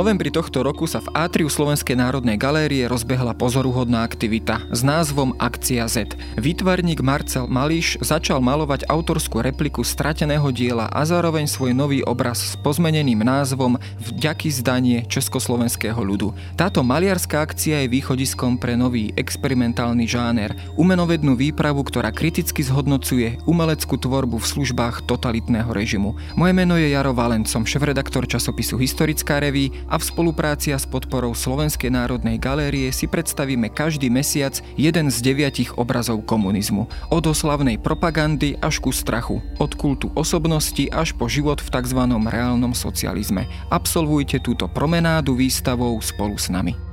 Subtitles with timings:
[0.00, 5.84] novembri tohto roku sa v Atriu Slovenskej národnej galérie rozbehla pozoruhodná aktivita s názvom Akcia
[5.92, 6.16] Z.
[6.40, 12.56] Výtvarník Marcel Mališ začal malovať autorskú repliku strateného diela a zároveň svoj nový obraz s
[12.64, 16.32] pozmeneným názvom Vďaky zdanie československého ľudu.
[16.56, 24.00] Táto maliarská akcia je východiskom pre nový experimentálny žáner, umenovednú výpravu, ktorá kriticky zhodnocuje umeleckú
[24.00, 26.16] tvorbu v službách totalitného režimu.
[26.40, 30.86] Moje meno je Jaro Valent, som šéf-redaktor časopisu Historická reví a v spolupráci a s
[30.86, 36.86] podporou Slovenskej národnej galérie si predstavíme každý mesiac jeden z deviatich obrazov komunizmu.
[37.10, 42.00] Od oslavnej propagandy až ku strachu, od kultu osobnosti až po život v tzv.
[42.06, 43.50] reálnom socializme.
[43.68, 46.89] Absolvujte túto promenádu výstavou spolu s nami.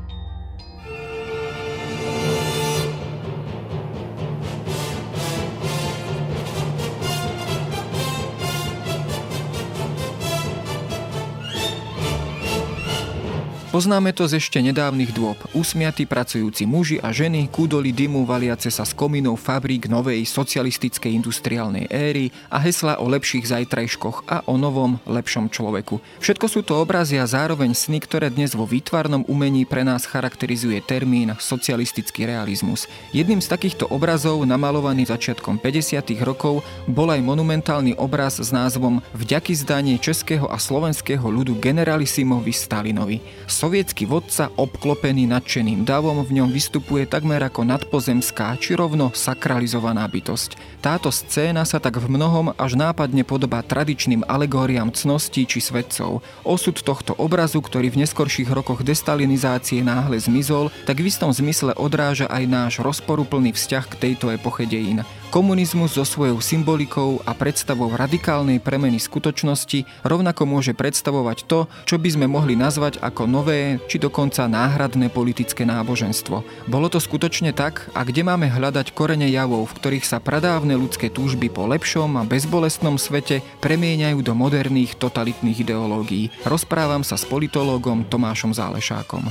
[13.78, 15.38] Poznáme to z ešte nedávnych dôb.
[15.54, 21.86] Usmiatí pracujúci muži a ženy, kúdoli dymu valiace sa z komínov fabrík novej socialistickej industriálnej
[21.86, 26.02] éry a hesla o lepších zajtrajškoch a o novom, lepšom človeku.
[26.18, 30.82] Všetko sú to obrazy a zároveň sny, ktoré dnes vo výtvarnom umení pre nás charakterizuje
[30.82, 32.90] termín socialistický realizmus.
[33.14, 36.02] Jedným z takýchto obrazov, namalovaný začiatkom 50.
[36.26, 43.22] rokov, bol aj monumentálny obraz s názvom Vďaky zdanie českého a slovenského ľudu generalisimovi Stalinovi
[43.68, 50.80] sovietský vodca obklopený nadšeným davom v ňom vystupuje takmer ako nadpozemská či rovno sakralizovaná bytosť.
[50.80, 56.24] Táto scéna sa tak v mnohom až nápadne podobá tradičným alegóriám cností či svetcov.
[56.48, 62.32] Osud tohto obrazu, ktorý v neskorších rokoch destalinizácie náhle zmizol, tak v istom zmysle odráža
[62.32, 65.04] aj náš rozporuplný vzťah k tejto epoche dejín.
[65.28, 72.10] Komunizmus so svojou symbolikou a predstavou radikálnej premeny skutočnosti rovnako môže predstavovať to, čo by
[72.16, 76.48] sme mohli nazvať ako nové či dokonca náhradné politické náboženstvo.
[76.72, 81.12] Bolo to skutočne tak a kde máme hľadať korene javov, v ktorých sa pradávne ľudské
[81.12, 86.32] túžby po lepšom a bezbolestnom svete premieňajú do moderných totalitných ideológií.
[86.48, 89.28] Rozprávam sa s politológom Tomášom Zálešákom.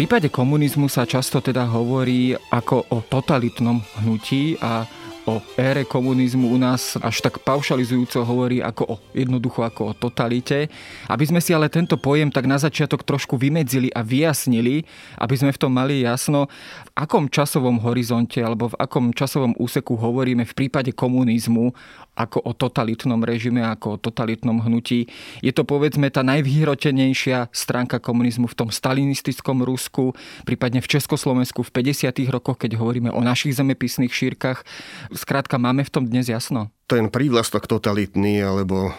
[0.00, 4.88] Prípade komunizmu sa často teda hovorí ako o totalitnom hnutí a
[5.28, 10.72] o ére komunizmu u nás až tak paušalizujúco hovorí ako o, jednoducho ako o totalite.
[11.04, 14.88] Aby sme si ale tento pojem tak na začiatok trošku vymedzili a vyjasnili,
[15.20, 20.00] aby sme v tom mali jasno, v akom časovom horizonte alebo v akom časovom úseku
[20.00, 21.76] hovoríme v prípade komunizmu
[22.20, 25.08] ako o totalitnom režime, ako o totalitnom hnutí.
[25.40, 30.12] Je to povedzme tá najvýhrotenejšia stránka komunizmu v tom stalinistickom Rusku,
[30.44, 32.12] prípadne v Československu v 50.
[32.28, 34.66] rokoch, keď hovoríme o našich zemepisných šírkach.
[35.14, 36.68] Skrátka, máme v tom dnes jasno?
[36.90, 38.90] Ten prívlastok totalitný alebo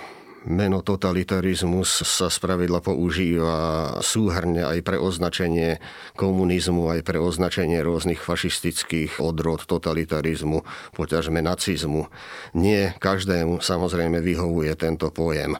[0.46, 5.78] meno totalitarizmus sa spravidla používa súhrne aj pre označenie
[6.18, 10.66] komunizmu, aj pre označenie rôznych fašistických odrod totalitarizmu,
[10.97, 12.09] poťažme nacizmu.
[12.57, 15.57] Nie každému samozrejme vyhovuje tento pojem.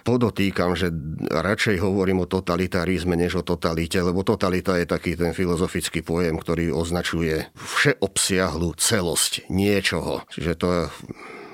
[0.00, 0.88] Podotýkam, že
[1.28, 6.72] radšej hovorím o totalitarizme než o totalite, lebo totalita je taký ten filozofický pojem, ktorý
[6.72, 10.24] označuje všeobsiahlu celosť niečoho.
[10.32, 10.68] Čiže to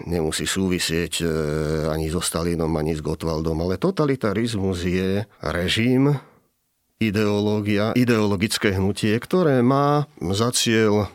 [0.07, 1.27] nemusí súvisieť e,
[1.91, 6.15] ani so Stalinom, ani s Gotwaldom, ale totalitarizmus je režim,
[7.03, 11.11] ideológia, ideologické hnutie, ktoré má za cieľ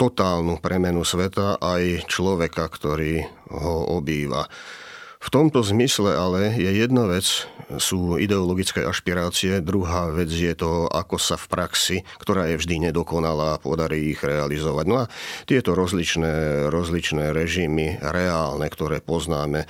[0.00, 3.20] totálnu premenu sveta aj človeka, ktorý
[3.52, 4.48] ho obýva.
[5.20, 7.44] V tomto zmysle ale je jedna vec,
[7.76, 13.60] sú ideologické ašpirácie, druhá vec je to, ako sa v praxi, ktorá je vždy nedokonalá,
[13.60, 14.84] podarí ich realizovať.
[14.88, 15.12] No a
[15.44, 19.68] tieto rozličné, rozličné režimy reálne, ktoré poznáme,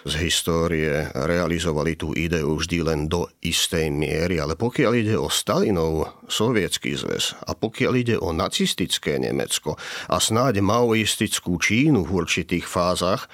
[0.00, 6.24] z histórie realizovali tú ideu vždy len do istej miery, ale pokiaľ ide o Stalinov
[6.24, 9.76] sovietský zväz a pokiaľ ide o nacistické Nemecko
[10.08, 13.28] a snáď maoistickú Čínu v určitých fázach,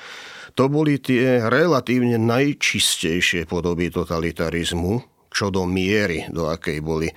[0.57, 7.13] to boli tie relatívne najčistejšie podoby totalitarizmu, čo do miery, do akej boli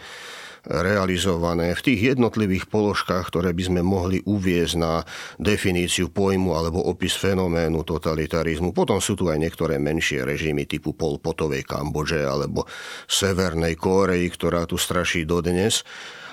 [0.67, 5.07] realizované v tých jednotlivých položkách, ktoré by sme mohli uviezť na
[5.39, 8.75] definíciu pojmu alebo opis fenoménu totalitarizmu.
[8.75, 12.67] Potom sú tu aj niektoré menšie režimy typu Polpotovej Kambodže alebo
[13.07, 15.87] Severnej Kórei, ktorá tu straší dodnes.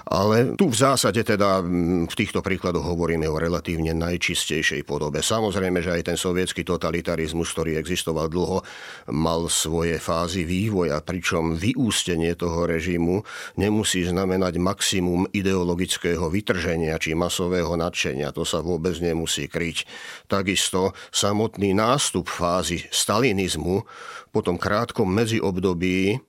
[0.06, 1.66] Ale tu v zásade teda
[2.06, 5.18] v týchto príkladoch hovoríme o relatívne najčistejšej podobe.
[5.18, 8.62] Samozrejme, že aj ten sovietský totalitarizmus, ktorý existoval dlho,
[9.10, 13.26] mal svoje fázy vývoja, pričom vyústenie toho režimu
[13.58, 18.30] nemusí znamenať maximum ideologického vytrženia či masového nadšenia.
[18.30, 19.90] To sa vôbec nemusí kryť.
[20.30, 23.82] Takisto samotný nástup fázy stalinizmu
[24.30, 26.22] po tom krátkom medziobdobí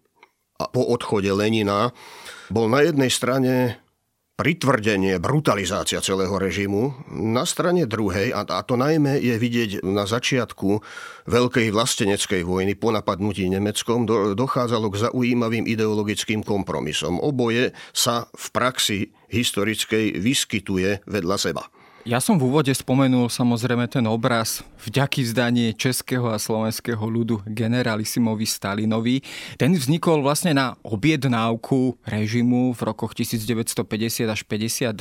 [0.57, 1.93] po odchode Lenina
[2.49, 3.77] bol na jednej strane
[4.37, 6.93] pritvrdenie, brutalizácia celého režimu.
[7.09, 10.77] Na strane druhej, a to najmä je vidieť na začiatku
[11.25, 14.05] veľkej vlasteneckej vojny po napadnutí Nemeckom,
[14.37, 17.17] dochádzalo k zaujímavým ideologickým kompromisom.
[17.17, 18.99] Oboje sa v praxi
[19.33, 21.65] historickej vyskytuje vedľa seba.
[22.07, 28.47] Ja som v úvode spomenul samozrejme ten obraz vďaky vzdanie českého a slovenského ľudu generalisimovi
[28.47, 29.19] Stalinovi.
[29.59, 34.95] Ten vznikol vlastne na objednávku režimu v rokoch 1950 až 52.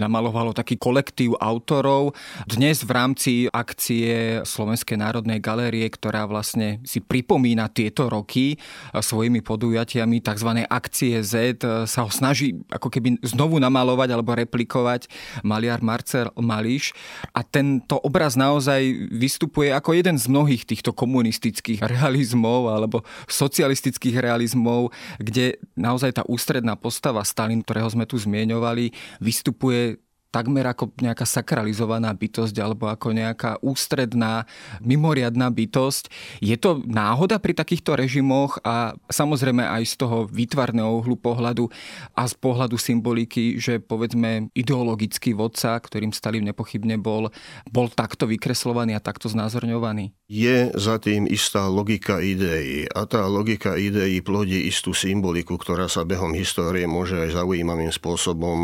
[0.00, 2.16] Namalovalo taký kolektív autorov.
[2.48, 8.56] Dnes v rámci akcie Slovenskej národnej galérie, ktorá vlastne si pripomína tieto roky
[8.96, 10.64] svojimi podujatiami, tzv.
[10.72, 15.12] akcie Z, sa ho snaží ako keby znovu namalovať alebo replikovať
[15.44, 16.94] maliar Marcel Marcel Mališ
[17.34, 24.94] a tento obraz naozaj vystupuje ako jeden z mnohých týchto komunistických realizmov alebo socialistických realizmov,
[25.18, 29.98] kde naozaj tá ústredná postava Stalin, ktorého sme tu zmieňovali, vystupuje
[30.34, 34.42] takmer ako nejaká sakralizovaná bytosť alebo ako nejaká ústredná,
[34.82, 36.10] mimoriadná bytosť.
[36.42, 41.70] Je to náhoda pri takýchto režimoch a samozrejme aj z toho výtvarného uhlu pohľadu
[42.18, 47.30] a z pohľadu symboliky, že povedzme ideologický vodca, ktorým Stalin nepochybne bol,
[47.70, 50.10] bol takto vykreslovaný a takto znázorňovaný?
[50.26, 56.02] Je za tým istá logika ideí a tá logika ideí plodí istú symboliku, ktorá sa
[56.02, 58.58] behom histórie môže aj zaujímavým spôsobom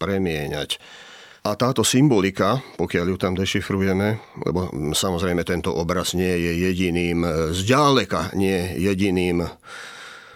[0.00, 0.80] premieňať.
[1.42, 8.30] A táto symbolika, pokiaľ ju tam dešifrujeme, lebo samozrejme tento obraz nie je jediným, zďaleka
[8.38, 9.42] nie jediným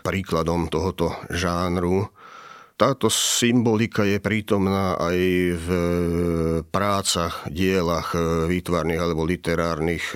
[0.03, 2.11] príkladom tohoto žánru,
[2.77, 5.19] táto symbolika je prítomná aj
[5.57, 5.69] v
[6.69, 8.13] prácach, dielach
[8.51, 10.13] výtvarných alebo literárnych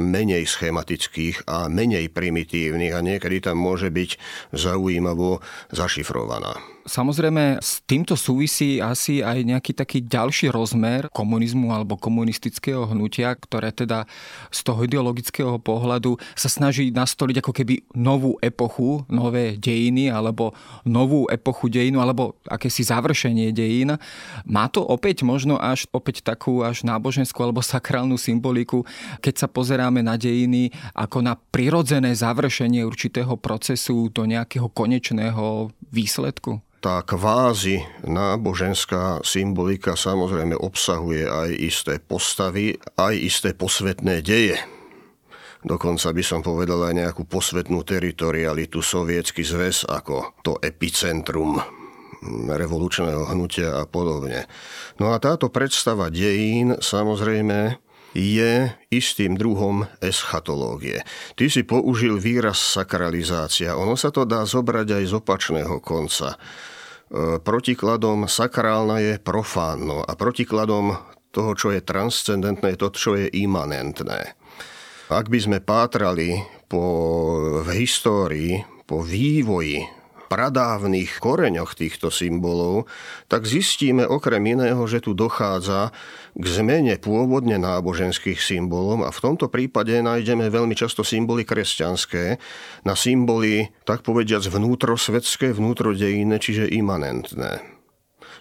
[0.00, 4.18] menej schematických a menej primitívnych a niekedy tam môže byť
[4.50, 6.71] zaujímavo zašifrovaná.
[6.82, 13.70] Samozrejme, s týmto súvisí asi aj nejaký taký ďalší rozmer komunizmu alebo komunistického hnutia, ktoré
[13.70, 14.02] teda
[14.50, 21.30] z toho ideologického pohľadu sa snaží nastoliť ako keby novú epochu, nové dejiny alebo novú
[21.30, 23.94] epochu dejinu alebo akési završenie dejín.
[24.42, 28.82] Má to opäť možno až opäť takú až náboženskú alebo sakrálnu symboliku,
[29.22, 36.58] keď sa pozeráme na dejiny ako na prirodzené završenie určitého procesu do nejakého konečného výsledku?
[36.82, 44.58] Tá kvázi náboženská symbolika samozrejme obsahuje aj isté postavy, aj isté posvetné deje.
[45.62, 51.62] Dokonca by som povedal aj nejakú posvetnú teritorialitu sovietsky zväz ako to epicentrum
[52.50, 54.50] revolučného hnutia a podobne.
[54.98, 57.78] No a táto predstava dejín samozrejme
[58.12, 61.06] je istým druhom eschatológie.
[61.38, 63.78] Ty si použil výraz sakralizácia.
[63.78, 66.36] Ono sa to dá zobrať aj z opačného konca.
[67.12, 70.96] E, protikladom sakrálna je profánno a protikladom
[71.28, 74.32] toho, čo je transcendentné, je to, čo je imanentné.
[75.12, 76.40] Ak by sme pátrali
[76.72, 80.01] po, v histórii, po vývoji
[80.32, 82.88] pradávnych koreňoch týchto symbolov,
[83.28, 85.92] tak zistíme okrem iného, že tu dochádza
[86.32, 92.40] k zmene pôvodne náboženských symbolov a v tomto prípade nájdeme veľmi často symboly kresťanské
[92.88, 97.81] na symboly, tak povediac, vnútrosvetské, vnútrodejné, čiže imanentné.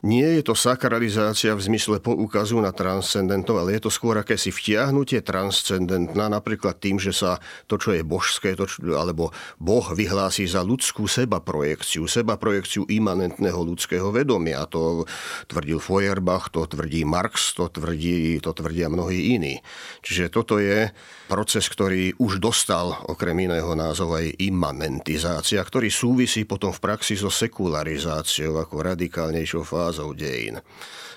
[0.02, 5.22] Nie je to sakralizácia v zmysle poukazu na transcendentov, ale je to skôr akési vtiahnutie
[5.22, 7.38] transcendentná, napríklad tým, že sa
[7.70, 8.66] to, čo je božské, to,
[8.98, 9.30] alebo
[9.62, 14.66] Boh vyhlási za ľudskú seba projekciu, seba projekciu imanentného ľudského vedomia.
[14.74, 15.06] To
[15.46, 19.62] tvrdil Feuerbach, to tvrdí Marx, to, tvrdí, to tvrdia mnohí iní.
[20.02, 20.90] Čiže toto je
[21.32, 27.32] proces, ktorý už dostal okrem iného názov aj imanentizácia, ktorý súvisí potom v praxi so
[27.32, 30.60] sekularizáciou ako radikálnejšou fázou dejín.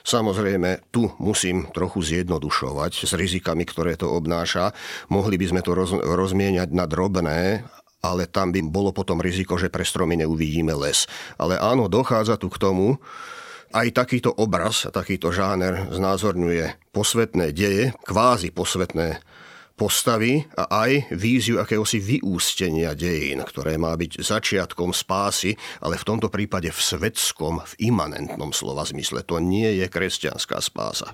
[0.06, 4.71] Samozrejme, tu musím trochu zjednodušovať s rizikami, ktoré to obnáša.
[5.11, 7.66] Mohli by sme to roz, rozmieniať na drobné,
[7.99, 11.11] ale tam by bolo potom riziko, že pre stromy neuvidíme les.
[11.42, 13.02] Ale áno, dochádza tu k tomu,
[13.75, 19.33] aj takýto obraz, takýto žáner znázorňuje posvetné deje, kvázi posvetné
[19.75, 26.31] postavy a aj víziu akéhosi vyústenia dejín, ktoré má byť začiatkom spásy, ale v tomto
[26.31, 29.26] prípade v svetskom, v imanentnom slova zmysle.
[29.26, 31.11] To nie je kresťanská spása.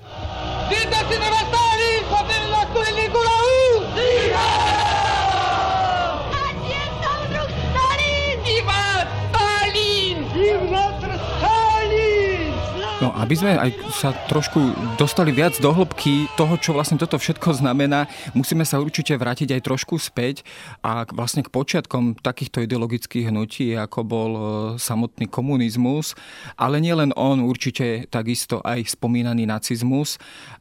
[13.14, 14.59] Aby sme aj sa trošku
[14.97, 19.62] dostali viac do hĺbky toho, čo vlastne toto všetko znamená, musíme sa určite vrátiť aj
[19.67, 20.47] trošku späť
[20.81, 24.43] a vlastne k počiatkom takýchto ideologických hnutí, ako bol e,
[24.79, 26.14] samotný komunizmus,
[26.55, 30.17] ale nielen on, určite takisto aj spomínaný nacizmus.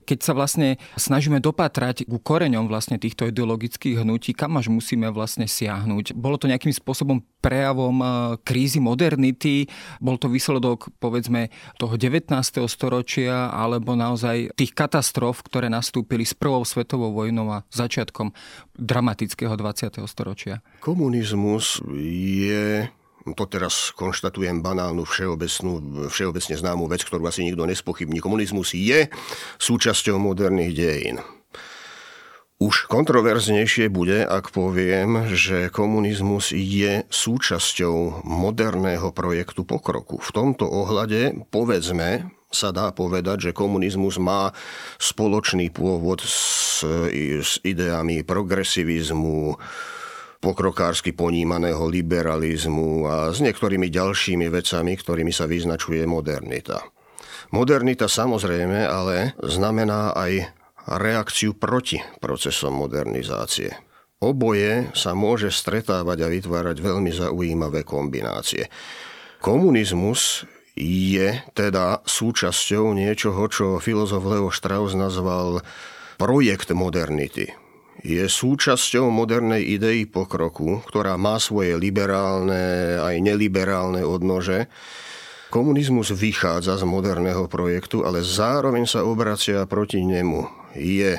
[0.10, 5.46] Keď sa vlastne snažíme dopatrať ku koreňom vlastne týchto ideologických hnutí, kam až musíme vlastne
[5.46, 6.18] siahnuť.
[6.18, 8.08] Bolo to nejakým spôsobom prejavom e,
[8.44, 9.70] krízy modernity,
[10.04, 12.72] bol to výsledok povedzme toho 19 19.
[12.72, 18.32] storočia alebo naozaj tých katastrof, ktoré nastúpili s prvou svetovou vojnou a začiatkom
[18.80, 20.00] dramatického 20.
[20.08, 20.64] storočia.
[20.80, 22.88] Komunizmus je
[23.30, 28.24] to teraz konštatujem banálnu všeobecnú, všeobecne známú vec, ktorú asi nikto nespochybní.
[28.24, 29.12] Komunizmus je
[29.60, 31.18] súčasťou moderných dejín.
[32.60, 40.20] Už kontroverznejšie bude, ak poviem, že komunizmus je súčasťou moderného projektu pokroku.
[40.20, 44.52] V tomto ohľade, povedzme, sa dá povedať, že komunizmus má
[45.00, 46.84] spoločný pôvod s,
[47.40, 49.56] s ideami progresivizmu,
[50.44, 56.84] pokrokársky ponímaného liberalizmu a s niektorými ďalšími vecami, ktorými sa vyznačuje modernita.
[57.56, 60.59] Modernita samozrejme ale znamená aj
[60.98, 63.78] reakciu proti procesom modernizácie.
[64.20, 68.68] Oboje sa môže stretávať a vytvárať veľmi zaujímavé kombinácie.
[69.40, 70.44] Komunizmus
[70.80, 75.64] je teda súčasťou niečoho, čo filozof Leo Strauss nazval
[76.20, 77.52] projekt modernity.
[78.00, 84.72] Je súčasťou modernej idei pokroku, ktorá má svoje liberálne aj neliberálne odnože,
[85.50, 90.46] Komunizmus vychádza z moderného projektu, ale zároveň sa obracia proti nemu.
[90.78, 91.18] Je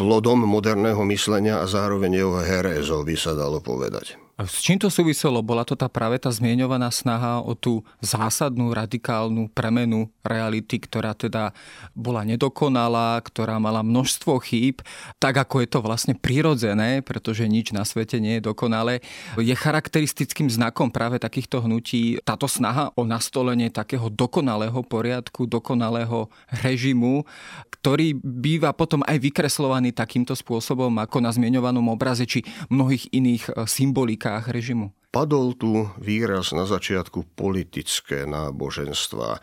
[0.00, 4.16] plodom moderného myslenia a zároveň jeho herézov, by sa dalo povedať.
[4.34, 5.46] S čím to súviselo?
[5.46, 11.54] Bola to tá práve tá zmieňovaná snaha o tú zásadnú, radikálnu premenu reality, ktorá teda
[11.94, 14.82] bola nedokonalá, ktorá mala množstvo chýb,
[15.22, 19.06] tak ako je to vlastne prirodzené, pretože nič na svete nie je dokonalé.
[19.38, 26.26] Je charakteristickým znakom práve takýchto hnutí táto snaha o nastolenie takého dokonalého poriadku, dokonalého
[26.66, 27.22] režimu,
[27.70, 34.23] ktorý býva potom aj vykreslovaný takýmto spôsobom ako na zmieňovanom obraze či mnohých iných symbolík
[34.24, 34.86] kritikách režimu?
[35.12, 39.36] Padol tu výraz na začiatku politické náboženstva.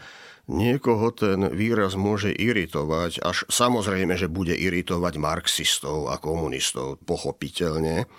[0.49, 8.09] Niekoho ten výraz môže iritovať, až samozrejme, že bude iritovať marxistov a komunistov, pochopiteľne.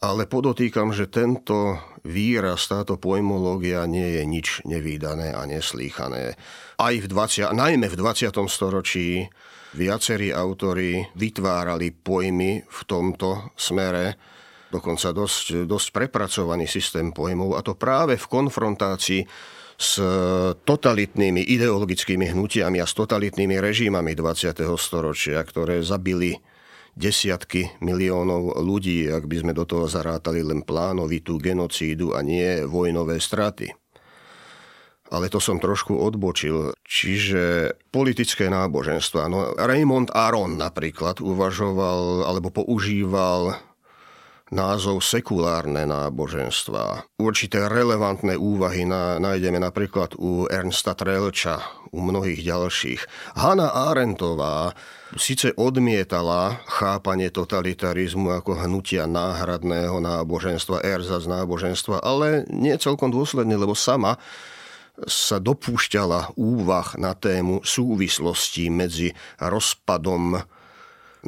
[0.00, 1.76] Ale podotýkam, že tento
[2.08, 6.40] výraz, táto pojmológia nie je nič nevýdané a neslýchané.
[6.80, 8.32] Aj v 20, najmä v 20.
[8.48, 9.28] storočí
[9.76, 14.37] viacerí autory vytvárali pojmy v tomto smere,
[14.68, 19.22] dokonca dosť, dosť prepracovaný systém pojmov a to práve v konfrontácii
[19.78, 20.02] s
[20.66, 24.66] totalitnými ideologickými hnutiami a s totalitnými režimami 20.
[24.74, 26.34] storočia, ktoré zabili
[26.98, 33.22] desiatky miliónov ľudí, ak by sme do toho zarátali len plánovitú genocídu a nie vojnové
[33.22, 33.70] straty.
[35.08, 36.76] Ale to som trošku odbočil.
[36.84, 39.30] Čiže politické náboženstva.
[39.30, 43.56] No, Raymond Aron napríklad uvažoval alebo používal
[44.50, 47.04] názov sekulárne náboženstva.
[47.20, 51.60] Určité relevantné úvahy na, nájdeme napríklad u Ernsta Trelča,
[51.92, 53.00] u mnohých ďalších.
[53.36, 54.76] Hanna Arendtová
[55.16, 63.72] síce odmietala chápanie totalitarizmu ako hnutia náhradného náboženstva, z náboženstva, ale nie celkom dôsledne, lebo
[63.72, 64.20] sama
[65.06, 70.42] sa dopúšťala úvah na tému súvislostí medzi rozpadom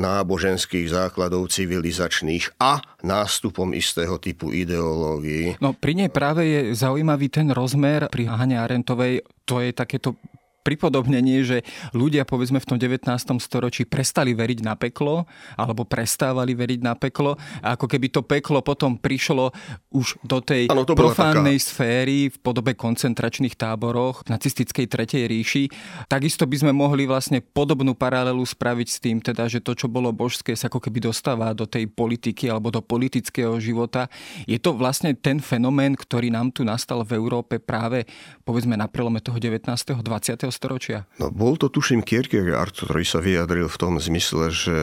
[0.00, 5.60] náboženských základov civilizačných a nástupom istého typu ideológií.
[5.60, 10.16] No pri nej práve je zaujímavý ten rozmer pri Hane Arentovej, to je takéto
[10.60, 11.58] pripodobnenie, že
[11.96, 13.08] ľudia povedzme v tom 19.
[13.40, 15.24] storočí prestali veriť na peklo
[15.56, 19.52] alebo prestávali veriť na peklo a ako keby to peklo potom prišlo
[19.90, 21.68] už do tej ano, profánnej taká...
[21.72, 25.64] sféry v podobe koncentračných táboroch nacistickej Tretej ríši.
[26.10, 30.12] Takisto by sme mohli vlastne podobnú paralelu spraviť s tým, teda, že to, čo bolo
[30.12, 34.10] božské, sa ako keby dostáva do tej politiky alebo do politického života.
[34.44, 38.04] Je to vlastne ten fenomén, ktorý nám tu nastal v Európe práve
[38.44, 39.64] povedzme na prelome toho 19.
[39.70, 41.08] 20 storočia?
[41.16, 44.78] No, bol to tuším Kierkegaard, ktorý sa vyjadril v tom zmysle, že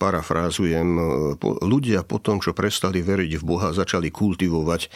[0.00, 0.88] parafrázujem,
[1.62, 4.88] ľudia po tom, čo prestali veriť v Boha, začali kultivovať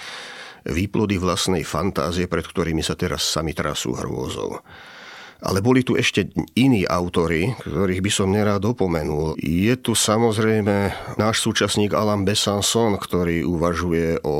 [0.67, 4.63] výplody vlastnej fantázie, pred ktorými sa teraz sami trasú hrôzou.
[5.45, 9.37] Ale boli tu ešte iní autory, ktorých by som nerád opomenul.
[9.37, 14.37] Je tu samozrejme náš súčasník Alain Besançon, ktorý uvažuje o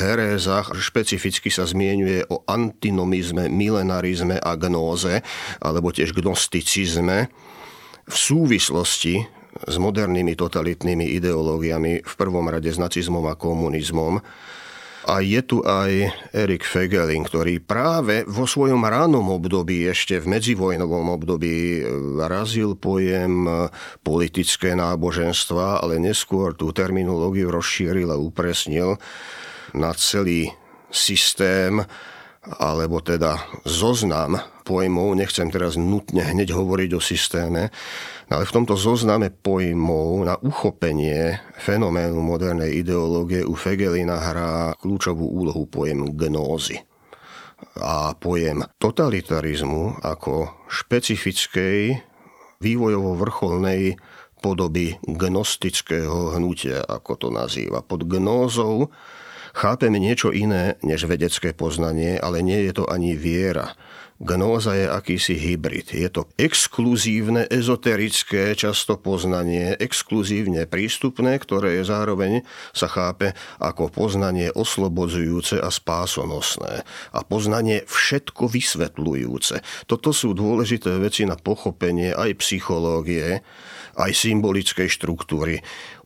[0.00, 5.20] herézach, špecificky sa zmienuje o antinomizme, milenarizme a gnóze,
[5.60, 7.28] alebo tiež gnosticizme
[8.06, 14.20] v súvislosti s modernými totalitnými ideológiami, v prvom rade s nacizmom a komunizmom.
[15.06, 21.14] A je tu aj Erik Fegelin, ktorý práve vo svojom ránom období, ešte v medzivojnovom
[21.14, 21.82] období, e,
[22.26, 23.70] razil pojem e,
[24.02, 28.98] politické náboženstva, ale neskôr tú terminológiu rozšíril a upresnil
[29.78, 30.50] na celý
[30.90, 31.86] systém
[32.46, 37.74] alebo teda zoznam pojmov, nechcem teraz nutne hneď hovoriť o systéme,
[38.30, 45.66] ale v tomto zozname pojmov na uchopenie fenoménu modernej ideológie u Fegelina hrá kľúčovú úlohu
[45.66, 46.82] pojem gnózy
[47.80, 51.98] a pojem totalitarizmu ako špecifickej
[52.60, 53.96] vývojovo vrcholnej
[54.40, 57.80] podoby gnostického hnutia, ako to nazýva.
[57.80, 58.92] Pod gnózou
[59.56, 63.72] Chápeme niečo iné než vedecké poznanie, ale nie je to ani viera.
[64.16, 65.92] Gnóza je akýsi hybrid.
[65.92, 74.48] Je to exkluzívne, ezoterické často poznanie, exkluzívne prístupné, ktoré je zároveň sa chápe ako poznanie
[74.52, 76.84] oslobodzujúce a spásonosné.
[77.12, 79.60] A poznanie všetko vysvetľujúce.
[79.84, 83.44] Toto sú dôležité veci na pochopenie aj psychológie,
[83.96, 85.60] aj symbolickej štruktúry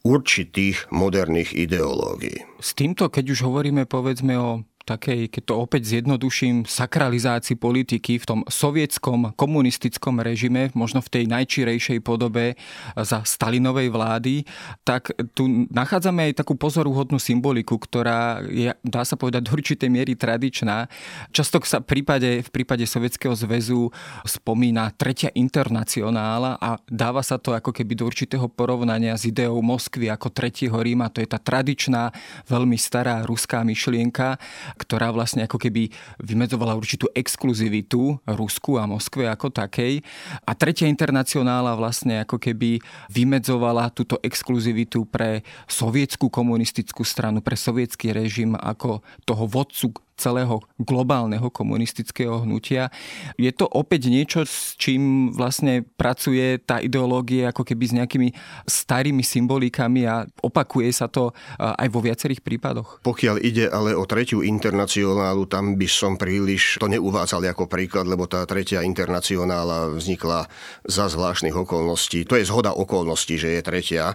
[0.07, 2.45] určitých moderných ideológií.
[2.61, 8.25] S týmto, keď už hovoríme povedzme o takej, keď to opäť zjednoduším, sakralizácii politiky v
[8.27, 12.59] tom sovietskom komunistickom režime, možno v tej najčirejšej podobe
[12.97, 14.43] za Stalinovej vlády,
[14.83, 20.17] tak tu nachádzame aj takú pozoruhodnú symboliku, ktorá je, dá sa povedať, do určitej miery
[20.17, 20.89] tradičná.
[21.31, 23.93] Často sa v prípade, v prípade Sovietskeho zväzu
[24.25, 30.09] spomína tretia internacionála a dáva sa to ako keby do určitého porovnania s ideou Moskvy
[30.11, 31.13] ako tretieho Ríma.
[31.13, 32.11] To je tá tradičná,
[32.49, 34.41] veľmi stará ruská myšlienka,
[34.77, 35.89] ktorá vlastne ako keby
[36.21, 40.03] vymedzovala určitú exkluzivitu Rusku a Moskve ako takej.
[40.45, 48.13] A tretia internacionála vlastne ako keby vymedzovala túto exkluzivitu pre sovietskú komunistickú stranu, pre sovietský
[48.13, 52.93] režim ako toho vodcu celého globálneho komunistického hnutia.
[53.41, 58.29] Je to opäť niečo, s čím vlastne pracuje tá ideológia ako keby s nejakými
[58.69, 63.01] starými symbolikami a opakuje sa to aj vo viacerých prípadoch?
[63.01, 68.29] Pokiaľ ide ale o tretiu internacionálu, tam by som príliš to neuvádzal ako príklad, lebo
[68.29, 70.51] tá tretia internacionála vznikla
[70.85, 72.29] za zvláštnych okolností.
[72.29, 74.13] To je zhoda okolností, že je tretia.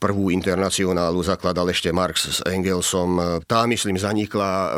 [0.00, 3.40] Prvú internacionálu zakladal ešte Marx s Engelsom.
[3.46, 4.70] Tá, myslím, zanikla e,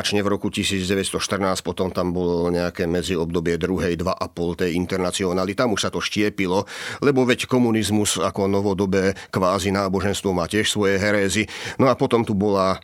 [0.00, 5.52] príznačne v roku 1914, potom tam bolo nejaké medziobdobie druhej, dva a pol tej internacionály.
[5.52, 6.64] Tam už sa to štiepilo,
[7.04, 11.44] lebo veď komunizmus ako novodobé kvázi náboženstvo má tiež svoje herézy.
[11.76, 12.80] No a potom tu bola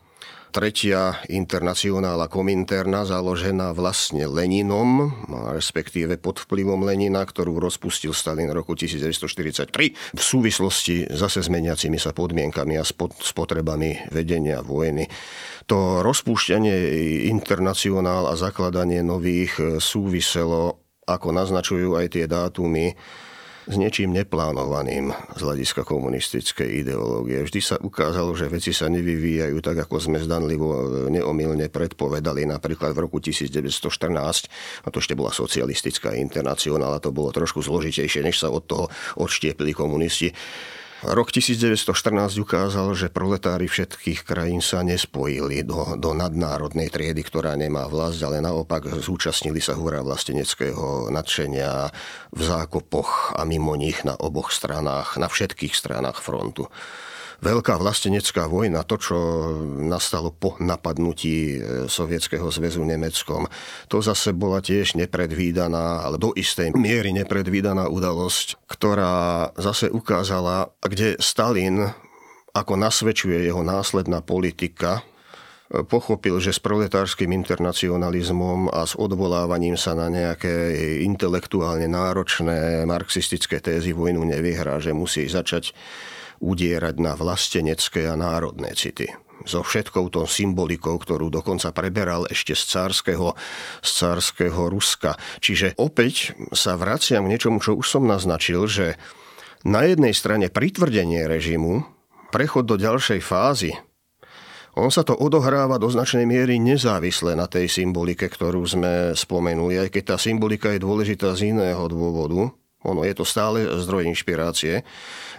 [0.56, 5.12] tretia internacionála Kominterna, založená vlastne Leninom,
[5.52, 12.16] respektíve pod vplyvom Lenina, ktorú rozpustil Stalin roku 1943 v súvislosti zase s meniacimi sa
[12.16, 12.88] podmienkami a
[13.20, 15.04] spotrebami vedenia vojny.
[15.68, 16.72] To rozpúšťanie
[17.28, 22.96] internacionál a zakladanie nových súviselo, ako naznačujú aj tie dátumy,
[23.66, 27.42] s niečím neplánovaným z hľadiska komunistickej ideológie.
[27.42, 30.78] Vždy sa ukázalo, že veci sa nevyvíjajú tak, ako sme zdanlivo e,
[31.10, 32.46] neomilne predpovedali.
[32.46, 38.38] Napríklad v roku 1914, a to ešte bola socialistická internacionála, to bolo trošku zložitejšie, než
[38.38, 38.86] sa od toho
[39.18, 40.30] odštiepili komunisti
[41.04, 47.84] Rok 1914 ukázal, že proletári všetkých krajín sa nespojili do, do nadnárodnej triedy, ktorá nemá
[47.84, 51.92] vlast, ale naopak zúčastnili sa húra vlasteneckého nadšenia
[52.32, 56.72] v zákopoch a mimo nich na oboch stranách, na všetkých stranách frontu
[57.44, 59.16] veľká vlastenecká vojna, to, čo
[59.84, 63.44] nastalo po napadnutí e, Sovietskeho zväzu Nemeckom,
[63.92, 71.20] to zase bola tiež nepredvídaná, ale do istej miery nepredvídaná udalosť, ktorá zase ukázala, kde
[71.20, 71.92] Stalin,
[72.56, 75.04] ako nasvedčuje jeho následná politika,
[75.68, 80.72] e, pochopil, že s proletárskym internacionalizmom a s odvolávaním sa na nejaké
[81.04, 85.76] intelektuálne náročné marxistické tézy vojnu nevyhrá, že musí začať
[86.40, 89.08] udierať na vlastenecké a národné city.
[89.46, 93.38] so všetkou tou symbolikou, ktorú dokonca preberal ešte z cárskeho,
[93.84, 95.14] z cárskeho Ruska.
[95.38, 98.98] Čiže opäť sa vraciam k niečomu, čo už som naznačil, že
[99.62, 101.86] na jednej strane pritvrdenie režimu,
[102.34, 103.72] prechod do ďalšej fázy,
[104.76, 109.88] on sa to odohráva do značnej miery nezávisle na tej symbolike, ktorú sme spomenuli, aj
[109.88, 112.52] keď tá symbolika je dôležitá z iného dôvodu.
[112.86, 114.86] Ono je to stále zdroj inšpirácie,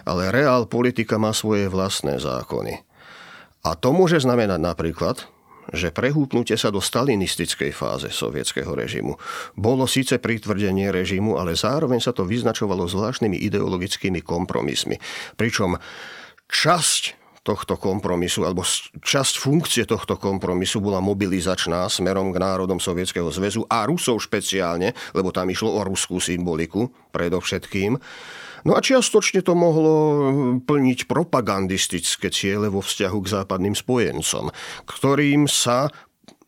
[0.04, 2.84] ale reál politika má svoje vlastné zákony.
[3.66, 5.26] A to môže znamenať napríklad,
[5.68, 9.20] že prehúpnutie sa do stalinistickej fáze sovietského režimu
[9.52, 14.96] bolo síce pritvrdenie režimu, ale zároveň sa to vyznačovalo zvláštnymi ideologickými kompromismi.
[15.36, 15.76] Pričom
[16.48, 17.17] časť
[17.48, 18.60] tohto kompromisu, alebo
[19.00, 25.32] časť funkcie tohto kompromisu bola mobilizačná smerom k národom Sovietskeho zväzu a Rusov špeciálne, lebo
[25.32, 27.96] tam išlo o ruskú symboliku predovšetkým.
[28.66, 29.94] No a čiastočne to mohlo
[30.60, 34.50] plniť propagandistické ciele vo vzťahu k západným spojencom,
[34.84, 35.88] ktorým sa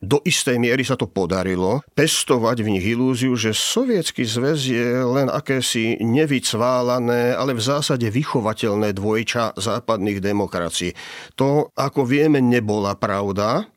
[0.00, 5.28] do istej miery sa to podarilo pestovať v nich ilúziu, že sovietský zväz je len
[5.28, 10.96] akési nevycválané, ale v zásade vychovateľné dvojča západných demokracií.
[11.36, 13.68] To, ako vieme, nebola pravda,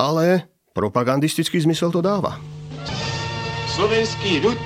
[0.00, 2.40] ale propagandistický zmysel to dáva.
[3.76, 4.56] Slovenský ľud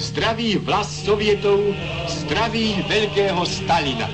[0.00, 1.60] zdraví vlast Sovietov,
[2.08, 4.08] zdraví veľkého Stalina.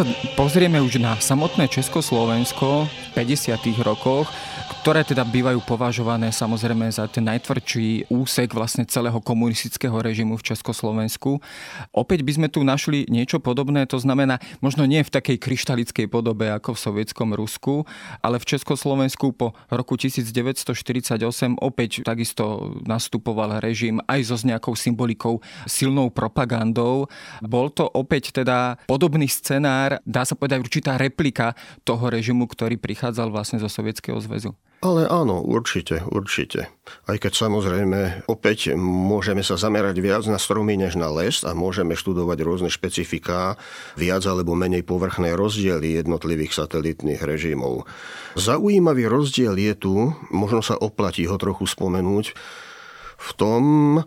[0.00, 3.84] Sa pozrieme už na samotné Československo v 50.
[3.84, 4.32] rokoch,
[4.80, 11.36] ktoré teda bývajú považované samozrejme za ten najtvrdší úsek vlastne celého komunistického režimu v Československu.
[11.92, 16.48] Opäť by sme tu našli niečo podobné, to znamená možno nie v takej kryštalickej podobe
[16.48, 17.84] ako v sovietskom Rusku,
[18.24, 20.72] ale v Československu po roku 1948
[21.60, 27.04] opäť takisto nastupoval režim aj so s nejakou symbolikou, silnou propagandou.
[27.44, 31.52] Bol to opäť teda podobný scenár, dá sa povedať určitá replika
[31.84, 34.56] toho režimu, ktorý prichádzal vlastne zo Sovietskeho zväzu.
[34.80, 36.72] Ale áno, určite, určite.
[37.04, 41.92] Aj keď samozrejme opäť môžeme sa zamerať viac na stromy než na les a môžeme
[41.92, 43.60] študovať rôzne špecifiká,
[44.00, 47.84] viac alebo menej povrchné rozdiely jednotlivých satelitných režimov.
[48.40, 49.94] Zaujímavý rozdiel je tu,
[50.32, 52.32] možno sa oplatí ho trochu spomenúť,
[53.20, 53.64] v tom,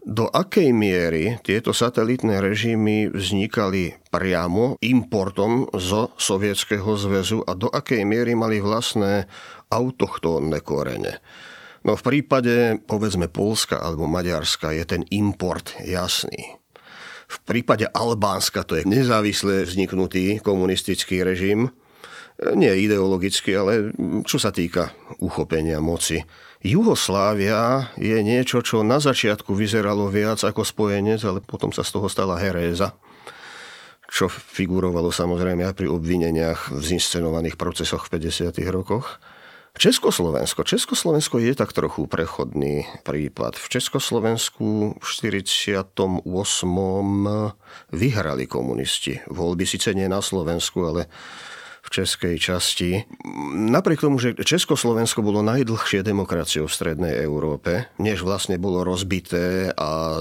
[0.09, 8.01] do akej miery tieto satelitné režimy vznikali priamo importom zo Sovietskeho zväzu a do akej
[8.09, 9.29] miery mali vlastné
[9.69, 11.21] autochtónne korene.
[11.85, 16.57] No v prípade, povedzme, Polska alebo Maďarska je ten import jasný.
[17.29, 21.69] V prípade Albánska to je nezávisle vzniknutý komunistický režim,
[22.57, 23.93] nie ideologicky, ale
[24.25, 24.89] čo sa týka
[25.21, 26.17] uchopenia moci.
[26.63, 32.07] Juhoslávia je niečo, čo na začiatku vyzeralo viac ako spojenec, ale potom sa z toho
[32.07, 32.95] stala heréza
[34.13, 38.53] čo figurovalo samozrejme aj pri obvineniach v zinscenovaných procesoch v 50.
[38.69, 39.17] rokoch.
[39.73, 40.61] Československo.
[40.61, 43.57] Československo je tak trochu prechodný prípad.
[43.57, 46.21] V Československu v 48.
[47.89, 49.17] vyhrali komunisti.
[49.33, 51.09] Voľby síce nie na Slovensku, ale
[51.93, 53.05] českej časti.
[53.53, 60.17] Napriek tomu, že Československo bolo najdlhšie demokraciou v Strednej Európe, než vlastne bolo rozbité a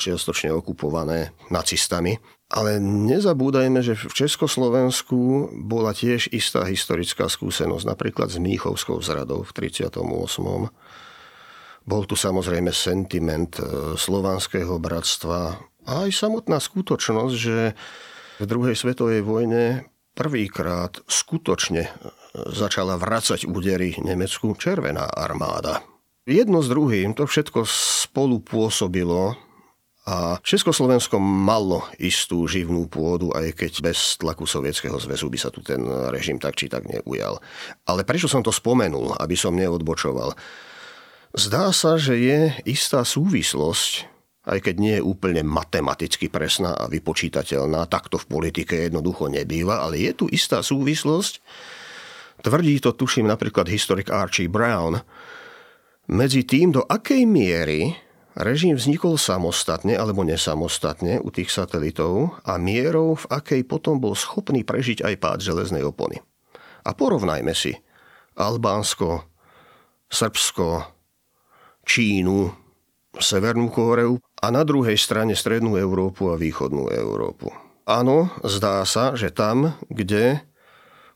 [0.00, 2.16] čiastočne okupované nacistami,
[2.48, 9.52] ale nezabúdajme, že v Československu bola tiež istá historická skúsenosť, napríklad s Mníchovskou zradou v
[9.52, 10.00] 38.
[11.84, 17.76] Bol tu samozrejme sentiment e, slovanského bratstva a aj samotná skutočnosť, že
[18.40, 21.90] v druhej svetovej vojne prvýkrát skutočne e,
[22.54, 25.82] začala vracať údery Nemecku Červená armáda.
[26.24, 29.36] Jedno s druhým to všetko spolu pôsobilo
[30.04, 35.64] a Československo malo istú živnú pôdu, aj keď bez tlaku Sovietskeho zväzu by sa tu
[35.64, 35.80] ten
[36.12, 37.40] režim tak či tak neujal.
[37.88, 40.36] Ale prečo som to spomenul, aby som neodbočoval?
[41.34, 44.13] Zdá sa, že je istá súvislosť,
[44.44, 50.04] aj keď nie je úplne matematicky presná a vypočítateľná, takto v politike jednoducho nebýva, ale
[50.04, 51.40] je tu istá súvislosť,
[52.44, 55.00] tvrdí to tuším napríklad historik Archie Brown,
[56.04, 57.96] medzi tým, do akej miery
[58.34, 64.66] Režim vznikol samostatne alebo nesamostatne u tých satelitov a mierou, v akej potom bol schopný
[64.66, 66.18] prežiť aj pád železnej opony.
[66.82, 67.78] A porovnajme si
[68.34, 69.22] Albánsko,
[70.10, 70.82] Srbsko,
[71.86, 72.50] Čínu,
[73.22, 77.48] Severnú Kóreu a na druhej strane Strednú Európu a Východnú Európu.
[77.88, 80.44] Áno, zdá sa, že tam, kde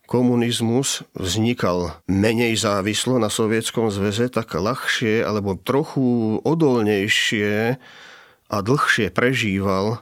[0.08, 7.76] komunizmus vznikal menej závislo na Sovietskom zväze, tak ľahšie alebo trochu odolnejšie
[8.48, 10.00] a dlhšie prežíval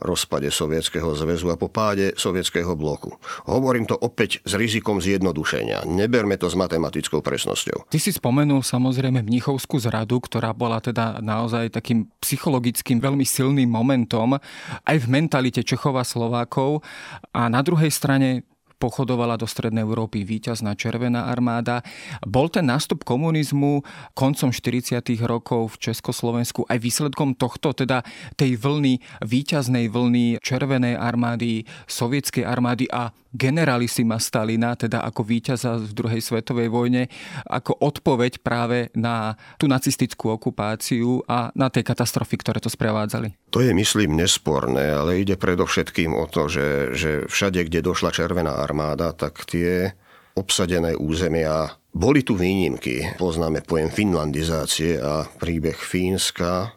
[0.00, 3.14] rozpade Sovietskeho zväzu a po páde Sovietskeho bloku.
[3.46, 5.86] Hovorím to opäť s rizikom zjednodušenia.
[5.86, 7.86] Neberme to s matematickou presnosťou.
[7.92, 14.38] Ty si spomenul samozrejme Mnichovskú zradu, ktorá bola teda naozaj takým psychologickým veľmi silným momentom
[14.82, 16.82] aj v mentalite Čechov a Slovákov.
[17.30, 21.80] A na druhej strane pochodovala do Strednej Európy víťazná Červená armáda.
[22.24, 23.82] Bol ten nástup komunizmu
[24.12, 25.00] koncom 40.
[25.24, 28.04] rokov v Československu aj výsledkom tohto, teda
[28.38, 35.90] tej vlny, víťaznej vlny Červenej armády, Sovietskej armády a generalisima Stalina, teda ako víťaza v
[35.90, 37.10] druhej svetovej vojne,
[37.50, 43.34] ako odpoveď práve na tú nacistickú okupáciu a na tie katastrofy, ktoré to sprevádzali.
[43.50, 48.54] To je, myslím, nesporné, ale ide predovšetkým o to, že, že všade, kde došla Červená
[48.62, 49.90] armáda, tak tie
[50.38, 53.18] obsadené územia boli tu výnimky.
[53.18, 56.74] Poznáme pojem finlandizácie a príbeh Fínska,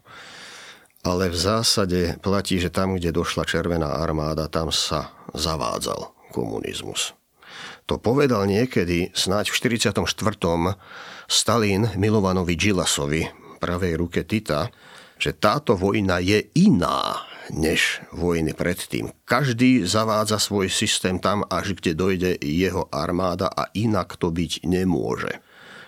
[1.06, 7.14] ale v zásade platí, že tam, kde došla Červená armáda, tam sa zavádzal komunizmus.
[7.88, 10.04] To povedal niekedy, snáď v 44.
[11.28, 13.24] Stalin Milovanovi Džilasovi,
[13.64, 14.68] pravej ruke Tita,
[15.18, 19.10] že táto vojna je iná než vojny predtým.
[19.24, 25.40] Každý zavádza svoj systém tam, až kde dojde jeho armáda a inak to byť nemôže.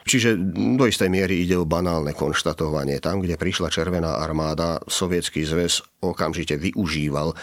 [0.08, 0.40] Čiže
[0.80, 3.00] do istej miery ide o banálne konštatovanie.
[3.04, 7.36] Tam, kde prišla Červená armáda, Sovietský zväz okamžite využíval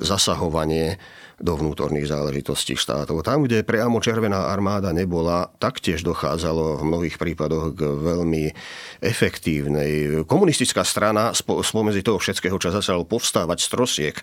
[0.00, 0.96] zasahovanie
[1.38, 3.22] do vnútorných záležitostí štátov.
[3.22, 8.50] Tam, kde priamo Červená armáda nebola, taktiež dochádzalo v mnohých prípadoch k veľmi
[8.98, 10.26] efektívnej.
[10.26, 14.16] Komunistická strana spomedzi toho všetkého, čo začalo povstávať z trosiek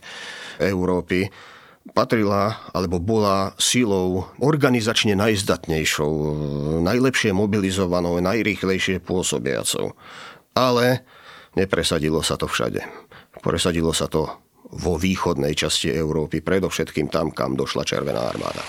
[0.60, 1.32] Európy,
[1.94, 6.14] patrila alebo bola silou organizačne najzdatnejšou,
[6.82, 9.94] najlepšie mobilizovanou, najrýchlejšie pôsobiacou.
[10.56, 11.06] Ale
[11.54, 12.82] nepresadilo sa to všade.
[13.44, 14.26] Presadilo sa to
[14.74, 18.64] vo východnej časti Európy, predovšetkým tam, kam došla Červená armáda.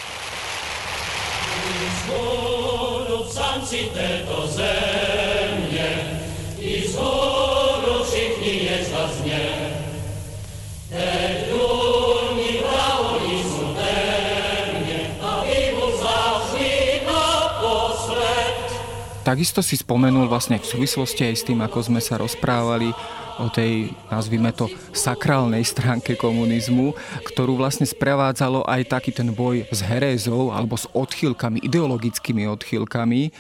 [19.26, 22.94] Takisto si spomenul vlastne v súvislosti aj s tým, ako sme sa rozprávali
[23.38, 26.96] o tej, nazvime to, sakrálnej stránke komunizmu,
[27.27, 33.33] ktorú vlastne sprevádzalo aj taký ten boj s herézou alebo s odchýlkami, ideologickými odchýlkami.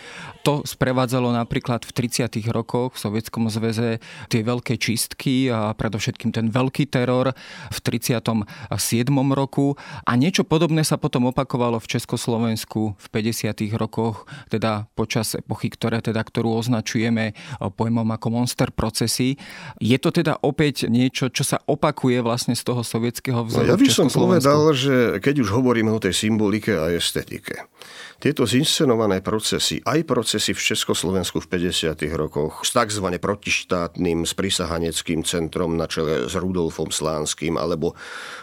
[0.44, 2.28] To sprevádzalo napríklad v 30.
[2.54, 3.98] rokoch v Sovietskom zväze
[4.30, 7.34] tie veľké čistky a predovšetkým ten veľký teror
[7.72, 8.46] v 37.
[9.34, 9.74] roku
[10.06, 13.74] a niečo podobné sa potom opakovalo v Československu v 50.
[13.74, 19.34] rokoch, teda počas epochy, ktoré teda, ktorú označujeme pojmom ako monster procesy.
[19.86, 23.62] Je to teda opäť niečo, čo sa opakuje vlastne z toho sovietského vzoru?
[23.62, 27.70] No, ja by som povedal, že keď už hovoríme o tej symbolike a estetike,
[28.18, 32.02] tieto zinscenované procesy, aj procesy v Československu v 50.
[32.18, 33.06] rokoch s tzv.
[33.22, 37.94] protištátnym sprisahaneckým centrom na čele s Rudolfom Slánským alebo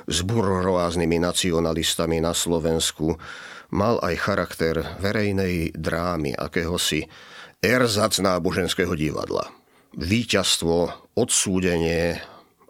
[0.08, 3.20] s burroáznymi nacionalistami na Slovensku,
[3.74, 7.04] mal aj charakter verejnej drámy, akéhosi
[7.60, 9.63] erzac náboženského divadla
[9.98, 10.76] víťazstvo,
[11.14, 12.18] odsúdenie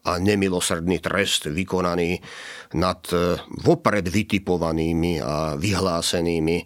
[0.03, 2.19] a nemilosrdný trest vykonaný
[2.75, 6.57] nad e, vopred vytipovanými a vyhlásenými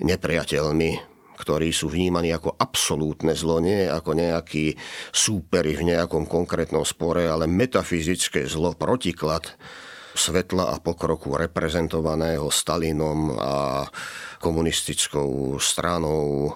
[0.00, 0.90] nepriateľmi,
[1.36, 4.72] ktorí sú vnímaní ako absolútne zlo, nie ako nejaký
[5.12, 9.52] súperi v nejakom konkrétnom spore, ale metafyzické zlo, protiklad
[10.16, 13.84] svetla a pokroku reprezentovaného Stalinom a
[14.40, 16.52] komunistickou stranou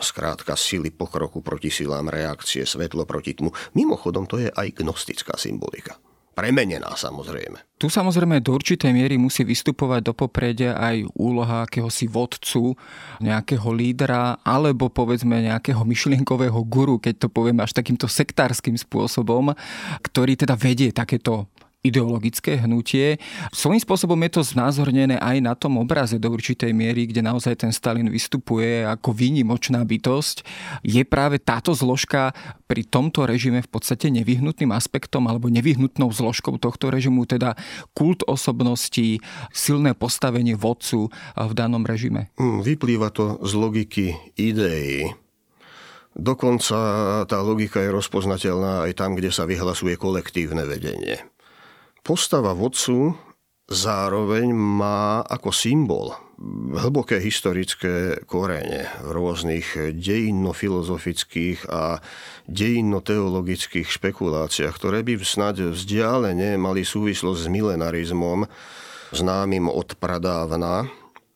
[0.00, 3.52] skrátka sily pokroku proti silám reakcie, svetlo proti tmu.
[3.76, 5.96] Mimochodom, to je aj gnostická symbolika.
[6.36, 7.64] Premenená samozrejme.
[7.80, 12.76] Tu samozrejme do určitej miery musí vystupovať do popredia aj úloha akéhosi vodcu,
[13.24, 19.56] nejakého lídra, alebo povedzme nejakého myšlienkového guru, keď to poviem až takýmto sektárským spôsobom,
[20.04, 21.48] ktorý teda vedie takéto
[21.86, 23.22] ideologické hnutie.
[23.54, 27.70] Svojím spôsobom je to znázornené aj na tom obraze do určitej miery, kde naozaj ten
[27.70, 30.42] Stalin vystupuje ako výnimočná bytosť.
[30.82, 32.34] Je práve táto zložka
[32.66, 37.54] pri tomto režime v podstate nevyhnutným aspektom alebo nevyhnutnou zložkou tohto režimu, teda
[37.94, 39.22] kult osobností,
[39.54, 42.34] silné postavenie vodcu v danom režime?
[42.36, 45.14] Hm, vyplýva to z logiky ideí.
[46.16, 46.78] Dokonca
[47.28, 51.20] tá logika je rozpoznateľná aj tam, kde sa vyhlasuje kolektívne vedenie
[52.06, 53.18] postava vodcu
[53.66, 56.14] zároveň má ako symbol
[56.76, 61.98] hlboké historické korene v rôznych dejinno-filozofických a
[62.46, 68.46] dejinno-teologických špekuláciách, ktoré by snáď vzdialene mali súvislosť s milenarizmom,
[69.10, 70.86] známym od pradávna,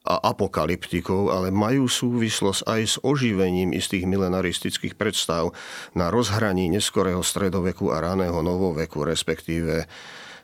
[0.00, 5.52] a apokalyptikov, ale majú súvislosť aj s oživením istých milenaristických predstav
[5.92, 9.84] na rozhraní neskorého stredoveku a raného novoveku, respektíve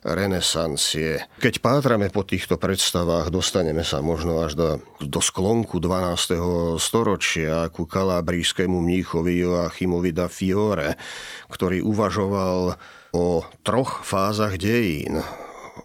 [0.07, 1.27] renesancie.
[1.43, 4.69] Keď pátrame po týchto predstavách, dostaneme sa možno až do,
[5.03, 6.79] do sklonku 12.
[6.79, 10.95] storočia ku kalabrijskému mníchovi Joachimovi da Fiore,
[11.51, 12.79] ktorý uvažoval
[13.11, 15.19] o troch fázach dejín.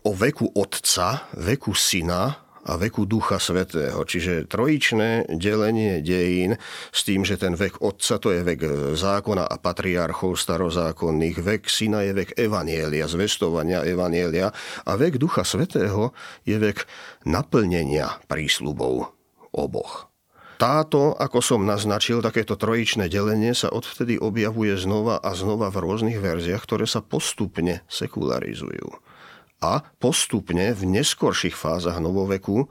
[0.06, 3.98] O veku otca, veku syna a veku Ducha Svetého.
[4.06, 6.58] Čiže trojičné delenie dejín
[6.94, 8.62] s tým, že ten vek Otca to je vek
[8.94, 14.54] zákona a patriarchov starozákonných, vek Syna je vek Evanielia, zvestovania Evanielia
[14.86, 16.14] a vek Ducha Svetého
[16.46, 16.86] je vek
[17.26, 19.10] naplnenia prísľubov
[19.52, 20.12] oboch.
[20.62, 26.22] Táto, ako som naznačil, takéto trojičné delenie sa odvtedy objavuje znova a znova v rôznych
[26.22, 29.11] verziách, ktoré sa postupne sekularizujú
[29.62, 32.66] a postupne v neskorších fázach novoveku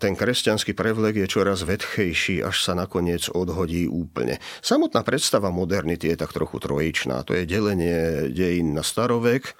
[0.00, 4.40] ten kresťanský prevlek je čoraz vedchejší, až sa nakoniec odhodí úplne.
[4.64, 7.20] Samotná predstava modernity je tak trochu trojičná.
[7.28, 9.52] To je delenie dejín na starovek,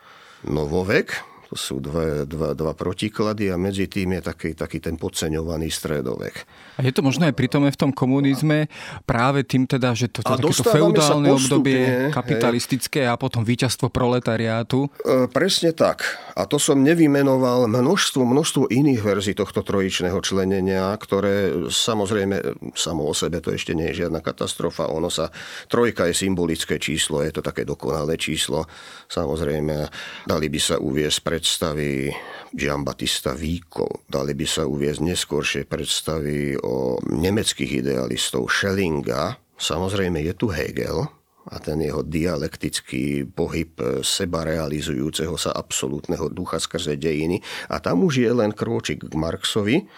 [0.48, 1.20] novovek,
[1.50, 6.46] to sú dva, dva, dva protiklady a medzi tým je taký, taký ten podceňovaný stredovek.
[6.78, 8.70] A je to možno aj pritom v tom komunizme
[9.02, 13.10] práve tým teda, že to, to takéto feudálne obdobie kapitalistické hej.
[13.10, 14.86] a potom víťazstvo proletariátu?
[15.02, 16.06] E, presne tak.
[16.38, 23.14] A to som nevymenoval množstvo, množstvo iných verzií tohto trojičného členenia, ktoré samozrejme samo o
[23.16, 24.86] sebe to ešte nie je žiadna katastrofa.
[24.94, 25.34] Ono sa,
[25.66, 28.70] trojka je symbolické číslo, je to také dokonalé číslo.
[29.10, 29.90] Samozrejme,
[30.30, 32.12] dali by sa uviesť pre predstavy
[32.52, 39.40] Giambattista Vico, dali by sa uviezť neskôršie predstavy o nemeckých idealistov Schellinga.
[39.56, 41.00] Samozrejme je tu Hegel,
[41.48, 43.72] a ten jeho dialektický pohyb
[44.04, 47.40] seba realizujúceho sa absolútneho ducha skrze dejiny.
[47.72, 49.88] A tam už je len krôčik k Marxovi,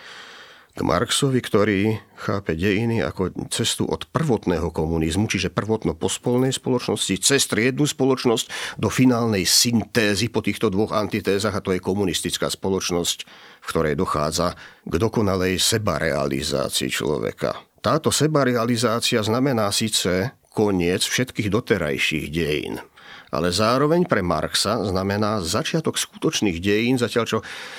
[0.72, 1.80] k Marxovi, ktorý
[2.16, 8.88] chápe dejiny ako cestu od prvotného komunizmu, čiže prvotno pospolnej spoločnosti, cez triednu spoločnosť do
[8.88, 13.18] finálnej syntézy po týchto dvoch antitézach, a to je komunistická spoločnosť,
[13.60, 14.56] v ktorej dochádza
[14.88, 17.60] k dokonalej sebarealizácii človeka.
[17.84, 22.80] Táto sebarealizácia znamená síce koniec všetkých doterajších dejín
[23.32, 27.38] ale zároveň pre Marxa znamená začiatok skutočných dejín, zatiaľ čo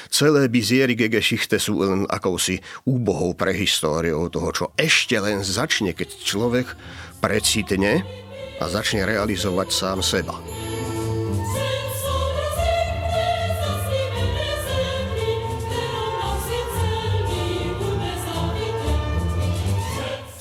[0.09, 2.57] celé biziery Gegeschichte sú len akousi
[2.89, 6.73] úbohou prehistóriou toho, čo ešte len začne, keď človek
[7.21, 8.01] precitne
[8.57, 10.33] a začne realizovať sám seba.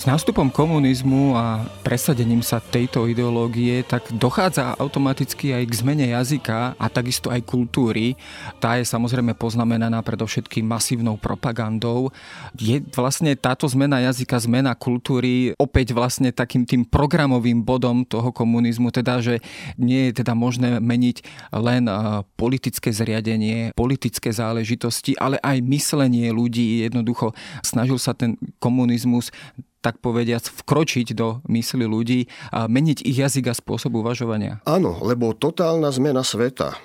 [0.02, 6.74] S nástupom komunizmu a presadením sa tejto ideológie tak dochádza automaticky aj k zmene jazyka
[6.74, 8.18] a takisto aj kultúry.
[8.58, 12.10] Tá je samozrejme poznamenaná predovšetkým masívnou propagandou.
[12.58, 18.90] Je vlastne táto zmena jazyka, zmena kultúry opäť vlastne takým tým programovým bodom toho komunizmu,
[18.90, 19.38] teda že
[19.78, 21.86] nie je teda možné meniť len
[22.34, 26.82] politické zriadenie, politické záležitosti, ale aj myslenie ľudí.
[26.90, 29.30] Jednoducho snažil sa ten komunizmus
[29.82, 34.62] tak povediac, vkročiť do mysli ľudí a meniť ich jazyk a spôsob uvažovania?
[34.62, 36.78] Áno, lebo totálna zmena sveta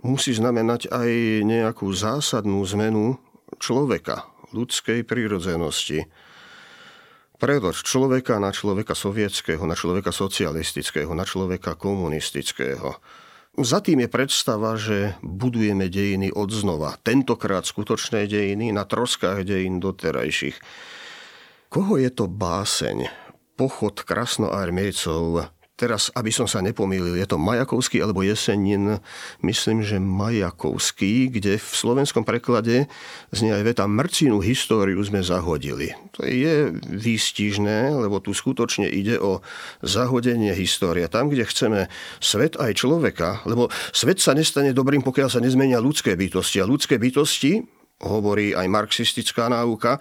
[0.00, 1.10] musí znamenať aj
[1.44, 3.20] nejakú zásadnú zmenu
[3.60, 4.24] človeka,
[4.56, 6.08] ľudskej prírodzenosti.
[7.38, 12.98] Prelož človeka na človeka sovietského, na človeka socialistického, na človeka komunistického.
[13.58, 16.98] Za tým je predstava, že budujeme dejiny od znova.
[17.02, 20.58] Tentokrát skutočné dejiny na troskách dejín doterajších.
[21.68, 23.12] Koho je to báseň?
[23.60, 28.98] Pochod krasnoarmejcov Teraz, aby som sa nepomýlil, je to Majakovský alebo Jesenin,
[29.46, 32.90] myslím, že Majakovský, kde v slovenskom preklade
[33.30, 35.94] znie aj veta mrcinu históriu sme zahodili.
[36.18, 39.38] To je výstižné, lebo tu skutočne ide o
[39.78, 41.06] zahodenie história.
[41.06, 41.86] Tam, kde chceme
[42.18, 46.58] svet aj človeka, lebo svet sa nestane dobrým, pokiaľ sa nezmenia ľudské bytosti.
[46.58, 49.98] A ľudské bytosti, hovorí aj marxistická náuka,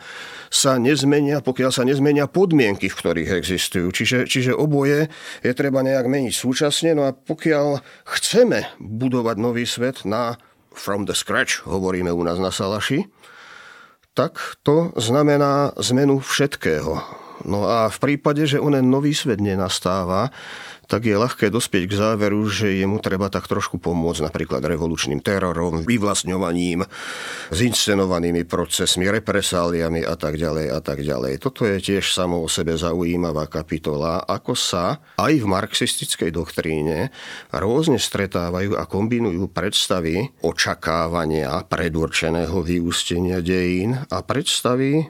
[0.53, 3.89] sa nezmenia, pokiaľ sa nezmenia podmienky, v ktorých existujú.
[3.89, 5.09] Čiže, čiže oboje
[5.41, 6.93] je treba nejak meniť súčasne.
[6.93, 10.37] No a pokiaľ chceme budovať nový svet na
[10.77, 13.09] from the scratch, hovoríme u nás na Salaši,
[14.13, 17.01] tak to znamená zmenu všetkého.
[17.45, 20.33] No a v prípade, že onen nový svet nenastáva,
[20.87, 25.19] tak je ľahké dospieť k záveru, že je mu treba tak trošku pomôcť napríklad revolučným
[25.19, 26.87] terorom, vyvlastňovaním,
[27.51, 31.43] zinscenovanými procesmi, represáliami a tak ďalej a tak ďalej.
[31.43, 37.11] Toto je tiež samo o sebe zaujímavá kapitola, ako sa aj v marxistickej doktríne
[37.51, 45.03] rôzne stretávajú a kombinujú predstavy očakávania predurčeného vyústenia dejín a predstavy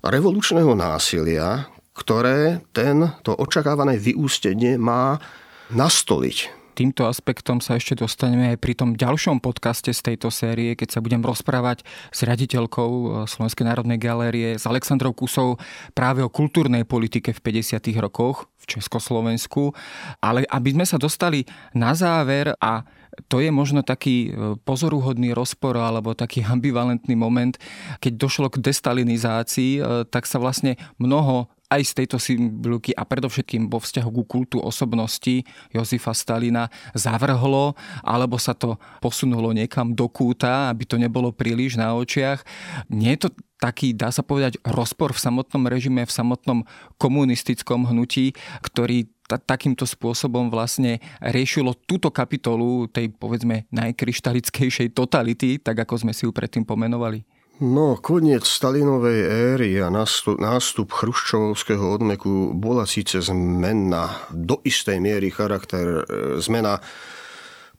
[0.00, 1.68] revolučného násilia,
[2.00, 5.20] ktoré ten, to očakávané vyústenie má
[5.68, 10.96] nastoliť týmto aspektom sa ešte dostaneme aj pri tom ďalšom podcaste z tejto série, keď
[10.96, 15.60] sa budem rozprávať s raditeľkou eh, Slovenskej národnej galérie, s Aleksandrou Kusou
[15.92, 17.84] práve o kultúrnej politike v 50.
[18.00, 19.76] rokoch v Československu.
[20.24, 21.44] Ale aby sme sa dostali
[21.76, 22.80] na záver a
[23.28, 27.60] to je možno taký eh, pozoruhodný rozpor alebo taký ambivalentný moment,
[28.00, 33.70] keď došlo k destalinizácii, eh, tak sa vlastne mnoho aj z tejto symbolky a predovšetkým
[33.70, 36.66] vo vzťahu ku kultu osobnosti Jozifa Stalina
[36.98, 42.42] zavrhlo, alebo sa to posunulo niekam do kúta, aby to nebolo príliš na očiach.
[42.90, 46.66] Nie je to taký, dá sa povedať, rozpor v samotnom režime, v samotnom
[46.98, 48.34] komunistickom hnutí,
[48.66, 56.26] ktorý takýmto spôsobom vlastne riešilo túto kapitolu tej, povedzme, najkryštalickejšej totality, tak ako sme si
[56.26, 57.22] ju predtým pomenovali?
[57.60, 59.20] No, koniec Stalinovej
[59.52, 66.80] éry a nástup, nástup chruščovského odmeku bola síce zmena, do istej miery charakter, e, zmena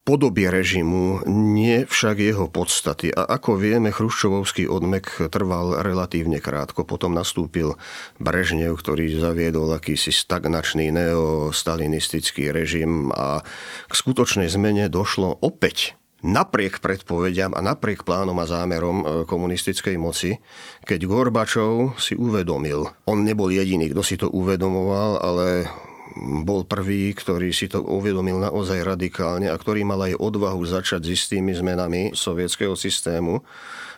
[0.05, 3.09] podobie režimu, nie však jeho podstaty.
[3.09, 6.85] A ako vieme, chruščovský odmek trval relatívne krátko.
[6.85, 7.73] Potom nastúpil
[8.21, 13.41] Brežnev, ktorý zaviedol akýsi stagnačný neostalinistický režim a
[13.89, 20.37] k skutočnej zmene došlo opäť napriek predpovediam a napriek plánom a zámerom e, komunistickej moci,
[20.85, 25.65] keď Gorbačov si uvedomil, on nebol jediný, kto si to uvedomoval, ale
[26.43, 31.09] bol prvý, ktorý si to uvedomil naozaj radikálne a ktorý mal aj odvahu začať s
[31.23, 33.41] istými zmenami sovietského systému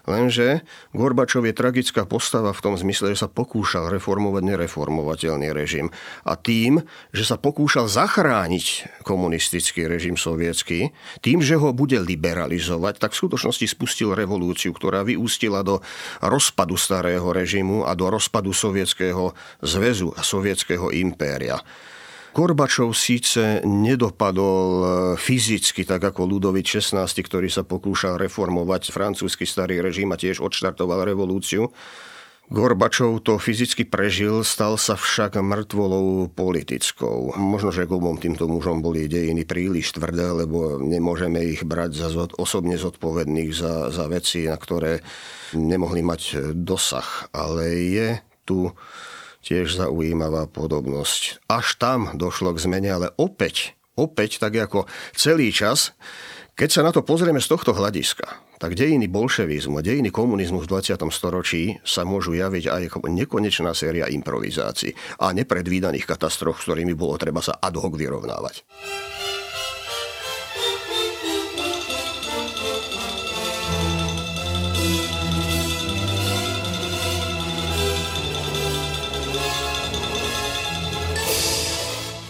[0.04, 5.96] Lenže Gorbačov je tragická postava v tom zmysle, že sa pokúšal reformovať nereformovateľný režim.
[6.28, 6.84] A tým,
[7.16, 10.92] že sa pokúšal zachrániť komunistický režim sovietský,
[11.24, 15.80] tým, že ho bude liberalizovať, tak v skutočnosti spustil revolúciu, ktorá vyústila do
[16.20, 19.32] rozpadu starého režimu a do rozpadu sovietského
[19.64, 21.64] zväzu a sovietského impéria.
[22.34, 24.86] Gorbačov síce nedopadol e,
[25.22, 31.06] fyzicky, tak ako Ludovic XVI, ktorý sa pokúšal reformovať francúzsky starý režim a tiež odštartoval
[31.06, 31.70] revolúciu.
[32.50, 37.38] Gorbačov to fyzicky prežil, stal sa však mŕtvolou politickou.
[37.38, 42.10] Možno, že k obom týmto mužom boli dejiny príliš tvrdé, lebo nemôžeme ich brať za
[42.10, 45.06] zod, osobne zodpovedných za, za veci, na ktoré
[45.54, 47.30] nemohli mať dosah.
[47.32, 48.08] Ale je
[48.44, 48.74] tu
[49.44, 51.46] tiež zaujímavá podobnosť.
[51.52, 55.92] Až tam došlo k zmene, ale opäť, opäť tak ako celý čas,
[56.56, 58.26] keď sa na to pozrieme z tohto hľadiska,
[58.64, 60.96] tak dejiny bolševizmu dejiny komunizmu v 20.
[61.12, 67.20] storočí sa môžu javiť aj ako nekonečná séria improvizácií a nepredvídaných katastrof, s ktorými bolo
[67.20, 68.64] treba sa ad hoc vyrovnávať.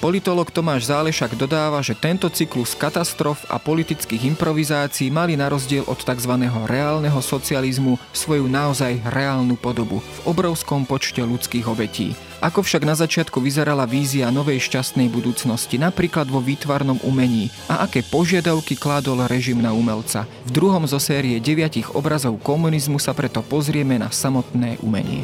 [0.03, 5.95] Politolog Tomáš Zálešak dodáva, že tento cyklus katastrof a politických improvizácií mali na rozdiel od
[5.95, 6.43] tzv.
[6.67, 12.19] reálneho socializmu svoju naozaj reálnu podobu v obrovskom počte ľudských obetí.
[12.43, 18.03] Ako však na začiatku vyzerala vízia novej šťastnej budúcnosti, napríklad vo výtvarnom umení a aké
[18.03, 20.27] požiadavky kládol režim na umelca.
[20.43, 25.23] V druhom zo série deviatich obrazov komunizmu sa preto pozrieme na samotné umenie.